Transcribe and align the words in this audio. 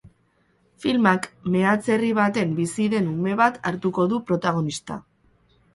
Filmak, 0.85 1.27
meatz 1.57 1.83
herri 1.97 2.09
baten 2.23 2.57
bizi 2.61 2.89
den 2.95 3.13
ume 3.13 3.37
bat 3.45 3.61
hartuko 3.73 4.11
du 4.15 4.25
protagonista. 4.33 5.01